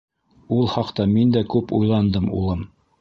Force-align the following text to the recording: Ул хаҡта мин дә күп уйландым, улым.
Ул 0.55 0.63
хаҡта 0.75 1.05
мин 1.11 1.35
дә 1.35 1.43
күп 1.55 1.75
уйландым, 1.81 2.29
улым. 2.41 2.65